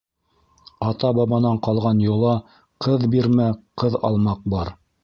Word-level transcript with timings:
Ата-бабанан 0.91 1.61
ҡалған 1.67 2.01
йола— 2.07 2.35
ҡыҙ 2.87 3.07
бирмәк, 3.15 3.65
ҡыҙ 3.85 4.01
алмаҡ 4.13 4.47
бар... 4.57 4.79